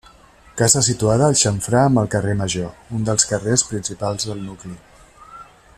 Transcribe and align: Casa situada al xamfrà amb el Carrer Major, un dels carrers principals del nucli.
Casa 0.61 0.79
situada 0.87 1.27
al 1.31 1.35
xamfrà 1.41 1.83
amb 1.89 2.01
el 2.03 2.09
Carrer 2.15 2.33
Major, 2.41 2.73
un 3.01 3.05
dels 3.11 3.29
carrers 3.33 3.67
principals 3.75 4.27
del 4.31 4.43
nucli. 4.49 4.75